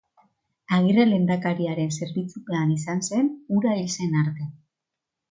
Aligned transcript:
Agirre 0.75 1.03
lehendakariaren 1.09 1.91
zerbitzupean 1.97 2.71
izan 2.75 3.03
zen, 3.11 3.29
hura 3.57 3.75
hil 3.81 3.93
zen 3.99 4.17
arte. 4.23 4.49